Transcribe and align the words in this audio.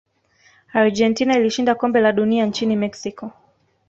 argentina 0.83 1.37
ilishinda 1.37 1.75
kombe 1.75 2.01
la 2.01 2.11
dunia 2.11 2.45
nchini 2.45 2.75
mexico 2.75 3.31